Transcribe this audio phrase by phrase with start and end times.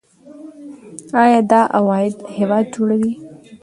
[1.21, 3.13] آیا دا عواید هیواد جوړوي؟